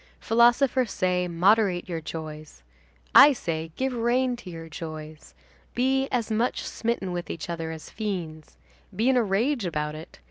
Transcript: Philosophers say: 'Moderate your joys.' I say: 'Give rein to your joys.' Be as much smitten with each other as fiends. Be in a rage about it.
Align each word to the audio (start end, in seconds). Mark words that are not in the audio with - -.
Philosophers 0.19 0.91
say: 0.91 1.27
'Moderate 1.27 1.87
your 1.87 2.01
joys.' 2.01 2.63
I 3.13 3.33
say: 3.33 3.71
'Give 3.75 3.93
rein 3.93 4.35
to 4.37 4.49
your 4.49 4.67
joys.' 4.67 5.35
Be 5.75 6.07
as 6.09 6.31
much 6.31 6.63
smitten 6.63 7.11
with 7.11 7.29
each 7.29 7.51
other 7.51 7.69
as 7.69 7.91
fiends. 7.91 8.57
Be 8.95 9.09
in 9.09 9.15
a 9.15 9.21
rage 9.23 9.63
about 9.63 9.93
it. 9.93 10.17